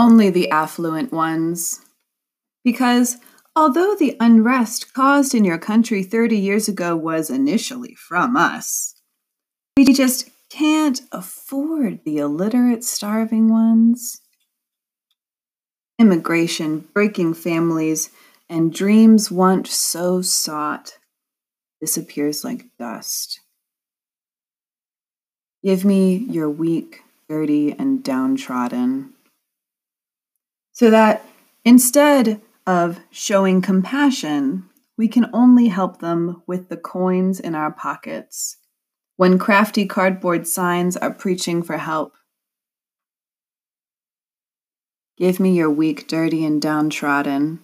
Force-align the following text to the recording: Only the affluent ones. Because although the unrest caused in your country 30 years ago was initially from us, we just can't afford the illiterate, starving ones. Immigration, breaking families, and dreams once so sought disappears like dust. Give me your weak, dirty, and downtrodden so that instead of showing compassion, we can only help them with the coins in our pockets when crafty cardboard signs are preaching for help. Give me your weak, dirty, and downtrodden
Only 0.00 0.30
the 0.30 0.50
affluent 0.50 1.12
ones. 1.12 1.84
Because 2.64 3.18
although 3.54 3.94
the 3.94 4.16
unrest 4.18 4.94
caused 4.94 5.34
in 5.34 5.44
your 5.44 5.58
country 5.58 6.02
30 6.02 6.38
years 6.38 6.68
ago 6.68 6.96
was 6.96 7.28
initially 7.28 7.94
from 7.96 8.34
us, 8.34 8.94
we 9.76 9.84
just 9.92 10.30
can't 10.48 11.02
afford 11.12 12.00
the 12.06 12.16
illiterate, 12.16 12.82
starving 12.82 13.50
ones. 13.50 14.22
Immigration, 15.98 16.88
breaking 16.94 17.34
families, 17.34 18.08
and 18.48 18.72
dreams 18.72 19.30
once 19.30 19.74
so 19.74 20.22
sought 20.22 20.96
disappears 21.78 22.42
like 22.42 22.64
dust. 22.78 23.38
Give 25.62 25.84
me 25.84 26.16
your 26.16 26.48
weak, 26.48 27.02
dirty, 27.28 27.72
and 27.72 28.02
downtrodden 28.02 29.12
so 30.80 30.88
that 30.88 31.22
instead 31.62 32.40
of 32.66 33.00
showing 33.10 33.60
compassion, 33.60 34.66
we 34.96 35.08
can 35.08 35.28
only 35.34 35.68
help 35.68 35.98
them 35.98 36.42
with 36.46 36.70
the 36.70 36.76
coins 36.78 37.38
in 37.38 37.54
our 37.54 37.70
pockets 37.70 38.56
when 39.18 39.38
crafty 39.38 39.84
cardboard 39.84 40.46
signs 40.46 40.96
are 40.96 41.12
preaching 41.12 41.62
for 41.62 41.76
help. 41.76 42.14
Give 45.18 45.38
me 45.38 45.54
your 45.54 45.68
weak, 45.68 46.08
dirty, 46.08 46.46
and 46.46 46.62
downtrodden 46.62 47.58